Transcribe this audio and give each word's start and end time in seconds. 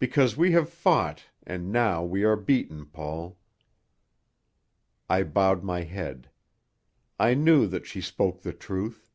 "Because 0.00 0.36
we 0.36 0.50
have 0.50 0.68
fought 0.68 1.26
and 1.46 1.70
now 1.70 2.02
we 2.02 2.24
are 2.24 2.34
beaten, 2.34 2.86
Paul." 2.86 3.38
I 5.08 5.22
bowed 5.22 5.62
my 5.62 5.82
head. 5.84 6.28
I 7.20 7.34
knew 7.34 7.68
that 7.68 7.86
she 7.86 8.00
spoke 8.00 8.42
the 8.42 8.52
truth. 8.52 9.08